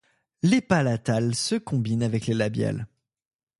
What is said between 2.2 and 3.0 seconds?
les labiales.